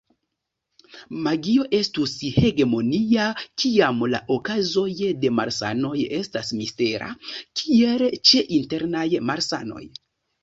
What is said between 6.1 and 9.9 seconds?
estas mistera, kiel ĉe internaj malsanoj.